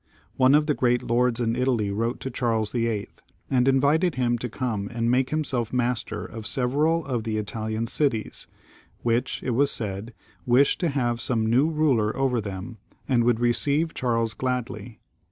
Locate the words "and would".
13.07-13.39